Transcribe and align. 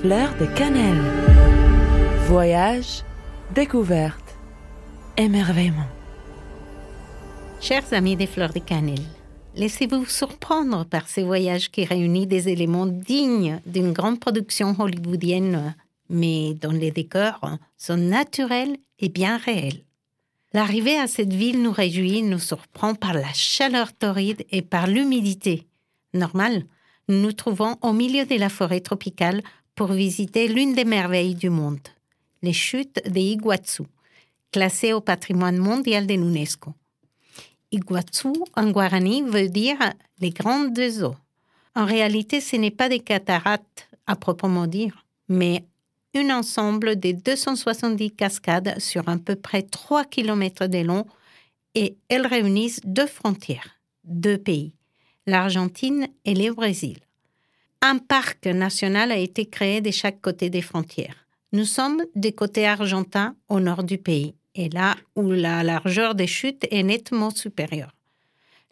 Fleur 0.00 0.34
de 0.38 0.46
cannelle. 0.46 1.02
Voyage, 2.26 3.02
découverte, 3.54 4.34
émerveillement. 5.18 5.90
Chers 7.60 7.92
amis 7.92 8.16
des 8.16 8.26
fleurs 8.26 8.54
de 8.54 8.60
cannelle, 8.60 9.04
laissez-vous 9.56 10.06
surprendre 10.06 10.86
par 10.86 11.06
ces 11.06 11.22
voyages 11.22 11.70
qui 11.70 11.84
réunissent 11.84 12.28
des 12.28 12.48
éléments 12.48 12.86
dignes 12.86 13.60
d'une 13.66 13.92
grande 13.92 14.18
production 14.18 14.74
hollywoodienne, 14.78 15.74
mais 16.08 16.54
dont 16.54 16.72
les 16.72 16.92
décors 16.92 17.58
sont 17.76 17.98
naturels 17.98 18.78
et 19.00 19.10
bien 19.10 19.36
réels. 19.36 19.84
L'arrivée 20.54 20.98
à 20.98 21.08
cette 21.08 21.34
ville 21.34 21.60
nous 21.60 21.72
réjouit, 21.72 22.22
nous 22.22 22.38
surprend 22.38 22.94
par 22.94 23.12
la 23.12 23.34
chaleur 23.34 23.92
torride 23.92 24.46
et 24.50 24.62
par 24.62 24.86
l'humidité. 24.86 25.66
Normal, 26.14 26.64
nous 27.08 27.20
nous 27.20 27.32
trouvons 27.32 27.76
au 27.82 27.92
milieu 27.92 28.24
de 28.24 28.36
la 28.36 28.48
forêt 28.48 28.80
tropicale 28.80 29.42
pour 29.80 29.92
visiter 29.92 30.46
l'une 30.46 30.74
des 30.74 30.84
merveilles 30.84 31.34
du 31.34 31.48
monde, 31.48 31.88
les 32.42 32.52
chutes 32.52 33.00
des 33.08 33.22
Iguazu, 33.22 33.84
classées 34.52 34.92
au 34.92 35.00
patrimoine 35.00 35.56
mondial 35.56 36.06
de 36.06 36.12
l'UNESCO. 36.12 36.74
Iguazu 37.72 38.28
en 38.56 38.70
guarani 38.72 39.22
veut 39.22 39.48
dire 39.48 39.78
les 40.20 40.28
grandes 40.32 40.78
eaux. 41.00 41.16
En 41.74 41.86
réalité, 41.86 42.42
ce 42.42 42.56
n'est 42.56 42.70
pas 42.70 42.90
des 42.90 43.00
cataractes 43.00 43.88
à 44.06 44.16
proprement 44.16 44.66
dire, 44.66 45.06
mais 45.30 45.64
un 46.14 46.28
ensemble 46.28 47.00
de 47.00 47.12
270 47.12 48.10
cascades 48.10 48.78
sur 48.78 49.08
à 49.08 49.16
peu 49.16 49.34
près 49.34 49.62
3 49.62 50.04
km 50.04 50.66
de 50.66 50.80
long 50.80 51.06
et 51.74 51.96
elles 52.10 52.26
réunissent 52.26 52.82
deux 52.84 53.06
frontières, 53.06 53.80
deux 54.04 54.36
pays, 54.36 54.74
l'Argentine 55.26 56.06
et 56.26 56.34
le 56.34 56.52
Brésil. 56.52 56.98
Un 57.82 57.96
parc 57.96 58.46
national 58.46 59.10
a 59.10 59.16
été 59.16 59.46
créé 59.46 59.80
de 59.80 59.90
chaque 59.90 60.20
côté 60.20 60.50
des 60.50 60.60
frontières. 60.60 61.26
Nous 61.52 61.64
sommes 61.64 62.02
des 62.14 62.32
côtés 62.32 62.66
argentins 62.66 63.34
au 63.48 63.58
nord 63.58 63.84
du 63.84 63.96
pays, 63.96 64.34
et 64.54 64.68
là 64.68 64.96
où 65.16 65.30
la 65.30 65.62
largeur 65.62 66.14
des 66.14 66.26
chutes 66.26 66.66
est 66.70 66.82
nettement 66.82 67.30
supérieure. 67.30 67.94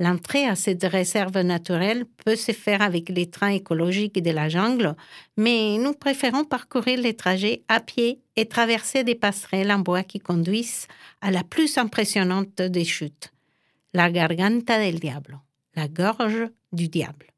L'entrée 0.00 0.46
à 0.46 0.56
cette 0.56 0.84
réserve 0.84 1.38
naturelle 1.40 2.06
peut 2.24 2.34
se 2.34 2.52
faire 2.52 2.80
avec 2.80 3.10
les 3.10 3.28
trains 3.28 3.52
écologiques 3.52 4.22
de 4.22 4.30
la 4.30 4.48
jungle, 4.48 4.96
mais 5.36 5.76
nous 5.78 5.92
préférons 5.92 6.44
parcourir 6.44 6.98
les 6.98 7.14
trajets 7.14 7.62
à 7.68 7.80
pied 7.80 8.20
et 8.36 8.46
traverser 8.46 9.04
des 9.04 9.14
passerelles 9.14 9.70
en 9.70 9.80
bois 9.80 10.02
qui 10.02 10.18
conduisent 10.18 10.88
à 11.20 11.30
la 11.30 11.44
plus 11.44 11.76
impressionnante 11.76 12.62
des 12.62 12.84
chutes, 12.84 13.32
la 13.92 14.10
Garganta 14.10 14.78
del 14.78 14.98
Diablo, 14.98 15.36
la 15.76 15.88
gorge 15.88 16.48
du 16.72 16.88
diable. 16.88 17.33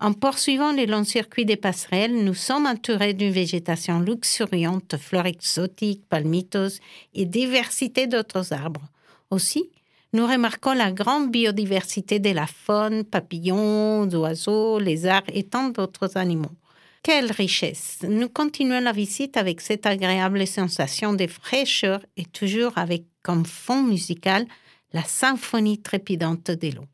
En 0.00 0.12
poursuivant 0.12 0.70
les 0.70 0.86
longs 0.86 1.04
circuits 1.04 1.44
des 1.44 1.56
passerelles, 1.56 2.24
nous 2.24 2.34
sommes 2.34 2.66
entourés 2.66 3.14
d'une 3.14 3.32
végétation 3.32 3.98
luxuriante, 3.98 4.96
fleurs 4.96 5.26
exotiques, 5.26 6.06
palmitos 6.08 6.78
et 7.14 7.24
diversité 7.24 8.06
d'autres 8.06 8.52
arbres. 8.52 8.84
Aussi, 9.30 9.70
nous 10.12 10.24
remarquons 10.24 10.72
la 10.72 10.92
grande 10.92 11.32
biodiversité 11.32 12.20
de 12.20 12.30
la 12.30 12.46
faune, 12.46 13.02
papillons, 13.02 14.08
oiseaux, 14.10 14.78
lézards 14.78 15.28
et 15.32 15.42
tant 15.42 15.68
d'autres 15.70 16.16
animaux. 16.16 16.54
Quelle 17.02 17.32
richesse 17.32 17.98
Nous 18.08 18.28
continuons 18.28 18.80
la 18.80 18.92
visite 18.92 19.36
avec 19.36 19.60
cette 19.60 19.84
agréable 19.84 20.46
sensation 20.46 21.12
de 21.12 21.26
fraîcheur 21.26 22.00
et 22.16 22.24
toujours 22.24 22.78
avec 22.78 23.04
comme 23.22 23.44
fond 23.44 23.82
musical 23.82 24.46
la 24.92 25.02
symphonie 25.02 25.82
trépidante 25.82 26.52
de 26.52 26.68
l'eau. 26.68 26.84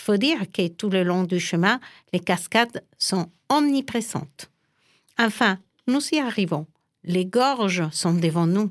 Il 0.00 0.02
faut 0.02 0.16
dire 0.16 0.50
que 0.50 0.66
tout 0.68 0.88
le 0.88 1.04
long 1.04 1.24
du 1.24 1.38
chemin, 1.38 1.78
les 2.14 2.20
cascades 2.20 2.82
sont 2.96 3.30
omniprésentes. 3.50 4.50
Enfin, 5.18 5.58
nous 5.86 6.00
y 6.12 6.18
arrivons. 6.18 6.66
Les 7.04 7.26
gorges 7.26 7.86
sont 7.92 8.14
devant 8.14 8.46
nous. 8.46 8.70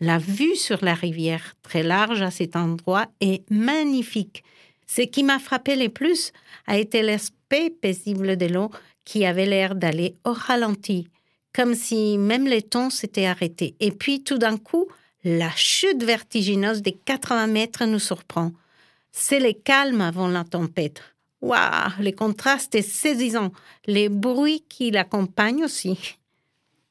La 0.00 0.16
vue 0.16 0.56
sur 0.56 0.82
la 0.82 0.94
rivière, 0.94 1.54
très 1.62 1.82
large 1.82 2.22
à 2.22 2.30
cet 2.30 2.56
endroit, 2.56 3.08
est 3.20 3.44
magnifique. 3.50 4.42
Ce 4.86 5.02
qui 5.02 5.22
m'a 5.22 5.38
frappé 5.38 5.76
le 5.76 5.90
plus 5.90 6.32
a 6.66 6.78
été 6.78 7.02
l'aspect 7.02 7.68
paisible 7.68 8.38
de 8.38 8.46
l'eau 8.46 8.70
qui 9.04 9.26
avait 9.26 9.44
l'air 9.44 9.74
d'aller 9.74 10.16
au 10.24 10.32
ralenti, 10.32 11.08
comme 11.52 11.74
si 11.74 12.16
même 12.16 12.46
les 12.46 12.62
tons 12.62 12.88
s'étaient 12.88 13.26
arrêtés. 13.26 13.74
Et 13.80 13.92
puis 13.92 14.24
tout 14.24 14.38
d'un 14.38 14.56
coup, 14.56 14.86
la 15.24 15.50
chute 15.54 16.02
vertigineuse 16.02 16.80
des 16.80 16.92
80 17.04 17.48
mètres 17.48 17.84
nous 17.84 17.98
surprend. 17.98 18.52
C'est 19.12 19.40
le 19.40 19.52
calme 19.52 20.00
avant 20.00 20.28
la 20.28 20.44
tempête. 20.44 21.02
Waouh, 21.40 21.90
le 22.00 22.10
contraste 22.12 22.74
est 22.74 22.82
saisissant, 22.82 23.50
les 23.86 24.08
bruits 24.08 24.64
qui 24.68 24.90
l'accompagnent 24.90 25.64
aussi. 25.64 26.16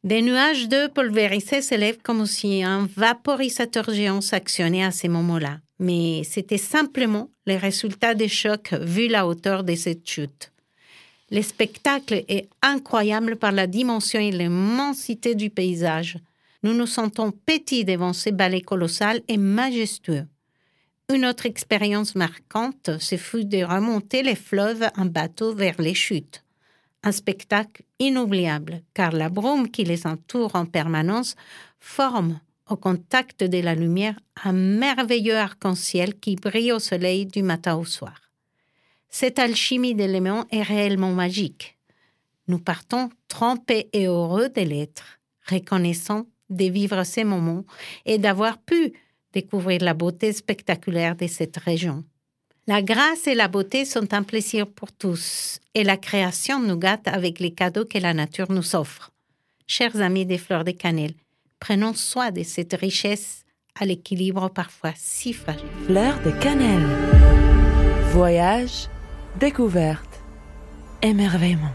Des 0.04 0.22
nuages 0.22 0.70
de 0.70 0.88
pulvérisés 0.88 1.62
s'élèvent 1.62 2.02
comme 2.02 2.26
si 2.26 2.64
un 2.64 2.88
vaporisateur 2.96 3.92
géant 3.92 4.22
s'actionnait 4.22 4.86
à 4.86 4.92
ces 4.92 5.10
moments-là. 5.10 5.60
Mais 5.78 6.24
c'était 6.24 6.58
simplement 6.58 7.30
le 7.46 7.56
résultat 7.56 8.16
des 8.16 8.28
chocs 8.28 8.74
vu 8.74 9.08
la 9.08 9.28
hauteur 9.28 9.64
de 9.64 9.76
cette 9.76 10.08
chute. 10.08 10.52
Le 11.32 11.42
spectacle 11.42 12.24
est 12.28 12.50
incroyable 12.62 13.36
par 13.36 13.52
la 13.52 13.68
dimension 13.68 14.20
et 14.20 14.32
l'immensité 14.32 15.36
du 15.36 15.50
paysage. 15.50 16.18
Nous 16.64 16.74
nous 16.74 16.88
sentons 16.88 17.32
petits 17.32 17.86
devant 17.86 18.14
ces 18.14 18.32
balais 18.32 18.62
colossales 18.62 19.22
et 19.28 19.38
majestueux. 19.38 20.26
Une 21.12 21.26
autre 21.26 21.46
expérience 21.46 22.16
marquante, 22.16 22.92
ce 23.00 23.18
fut 23.18 23.46
de 23.46 23.64
remonter 23.64 24.22
les 24.24 24.36
fleuves 24.36 24.88
en 24.96 25.06
bateau 25.06 25.54
vers 25.54 25.82
les 25.82 25.96
chutes 25.96 26.44
un 27.04 27.12
spectacle 27.12 27.84
inoubliable, 28.00 28.82
car 28.94 29.12
la 29.12 29.30
brume 29.30 29.70
qui 29.70 29.84
les 29.84 30.06
entoure 30.06 30.56
en 30.56 30.66
permanence 30.66 31.36
forme, 31.80 32.40
au 32.70 32.76
contact 32.76 33.44
de 33.44 33.60
la 33.60 33.74
lumière, 33.74 34.20
un 34.44 34.54
merveilleux 34.54 35.38
arc-en-ciel 35.38 36.20
qui 36.20 36.36
brille 36.36 36.72
au 36.72 36.80
soleil 36.80 37.26
du 37.26 37.42
matin 37.42 37.76
au 37.76 37.86
soir. 37.86 38.32
Cette 39.10 39.40
alchimie 39.40 39.96
d'éléments 39.96 40.46
est 40.52 40.62
réellement 40.62 41.12
magique. 41.12 41.78
Nous 42.48 42.60
partons 42.60 43.10
trempés 43.28 43.90
et 43.94 44.06
heureux 44.06 44.50
de 44.50 44.62
l'être, 44.62 45.20
reconnaissant 45.50 46.28
de 46.50 46.66
vivre 46.66 47.04
ces 47.04 47.24
moments 47.24 47.64
et 48.06 48.18
d'avoir 48.18 48.60
pu 48.60 48.94
découvrir 49.34 49.82
la 49.82 49.94
beauté 49.94 50.34
spectaculaire 50.34 51.16
de 51.16 51.28
cette 51.28 51.58
région. 51.58 52.04
La 52.68 52.82
grâce 52.82 53.26
et 53.28 53.36
la 53.36 53.48
beauté 53.48 53.84
sont 53.84 54.14
un 54.14 54.24
plaisir 54.24 54.68
pour 54.68 54.92
tous, 54.92 55.60
et 55.74 55.84
la 55.84 55.98
création 55.98 56.60
nous 56.60 56.78
gâte 56.78 57.08
avec 57.08 57.40
les 57.40 57.52
cadeaux 57.52 57.86
que 57.86 57.98
la 57.98 58.14
nature 58.14 58.52
nous 58.52 58.76
offre. 58.76 59.12
Chers 59.66 60.02
amis 60.02 60.26
des 60.26 60.38
fleurs 60.38 60.64
de 60.64 60.72
cannelle, 60.72 61.16
prenons 61.60 61.94
soin 61.94 62.32
de 62.32 62.44
cette 62.44 62.74
richesse 62.74 63.44
à 63.80 63.86
l'équilibre 63.86 64.50
parfois 64.50 64.94
si 64.96 65.34
fragile. 65.34 65.66
Fleurs 65.86 66.22
de 66.22 66.32
cannelle. 66.32 66.86
Voyage, 68.12 68.88
découverte, 69.40 70.22
émerveillement. 71.02 71.74